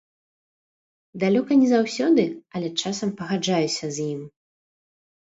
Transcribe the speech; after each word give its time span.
Далёка 1.23 1.51
не 1.61 1.67
заўсёды, 1.73 2.25
але 2.59 2.69
часам 2.85 3.09
пагаджаюся 3.19 3.85
з 3.99 4.07
ім. 4.15 4.21